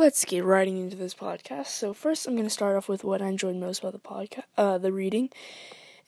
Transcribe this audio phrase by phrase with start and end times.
[0.00, 1.66] let's get right into this podcast.
[1.66, 4.44] So first, I'm going to start off with what I enjoyed most about the podcast,
[4.56, 5.28] uh, the reading,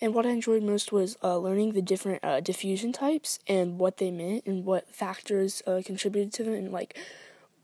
[0.01, 3.99] and what I enjoyed most was uh, learning the different uh, diffusion types and what
[3.99, 6.99] they meant and what factors uh, contributed to them and like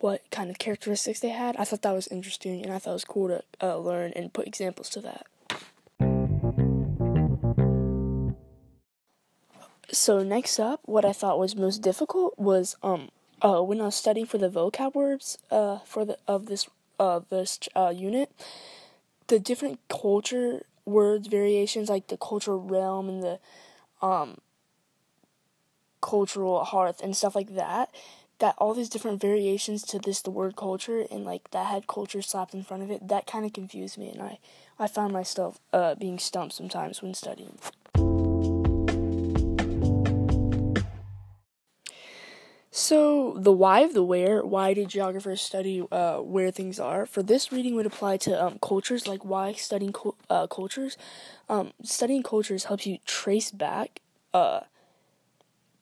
[0.00, 1.56] what kind of characteristics they had.
[1.56, 4.30] I thought that was interesting and I thought it was cool to uh, learn and
[4.30, 5.26] put examples to that.
[9.90, 13.08] So next up, what I thought was most difficult was um
[13.42, 17.20] uh, when I was studying for the vocab words uh, for the of this uh,
[17.30, 18.30] this uh, unit,
[19.28, 23.38] the different culture words variations like the cultural realm and the
[24.00, 24.38] um,
[26.00, 27.90] cultural hearth and stuff like that.
[28.38, 32.22] That all these different variations to this the word culture and like that had culture
[32.22, 33.08] slapped in front of it.
[33.08, 34.38] That kind of confused me, and I
[34.78, 37.58] I found myself uh, being stumped sometimes when studying.
[42.88, 47.04] So, the why of the where, why do geographers study uh, where things are?
[47.04, 49.94] For this reading would apply to um, cultures, like why studying
[50.30, 50.96] uh, cultures.
[51.50, 54.00] Um, studying cultures helps you trace back
[54.32, 54.60] uh,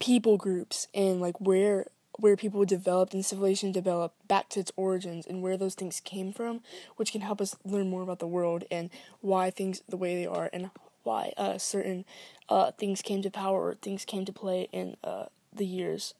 [0.00, 1.86] people groups and like where
[2.18, 6.32] where people developed and civilization developed back to its origins and where those things came
[6.32, 6.60] from,
[6.96, 10.26] which can help us learn more about the world and why things the way they
[10.26, 10.70] are and
[11.04, 12.04] why uh, certain
[12.48, 16.12] uh, things came to power or things came to play in uh, the years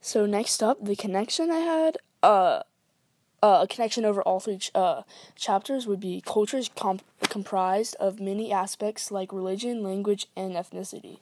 [0.00, 2.60] so next up, the connection I had, uh,
[3.42, 5.02] uh, a connection over all three ch- uh,
[5.36, 11.18] chapters would be cultures comp- comprised of many aspects like religion, language, and ethnicity.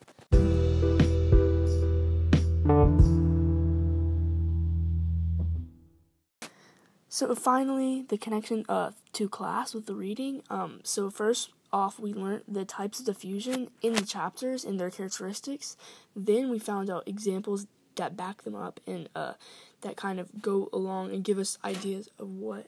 [7.09, 10.43] So finally, the connection uh, to class with the reading.
[10.49, 14.91] Um, so first, off, we learned the types of diffusion in the chapters and their
[14.91, 15.77] characteristics.
[16.15, 19.35] Then we found out examples that back them up and uh,
[19.83, 22.67] that kind of go along and give us ideas of what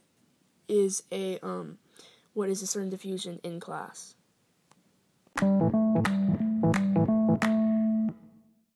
[0.69, 1.79] is a um,
[2.33, 4.15] what is a certain diffusion in class.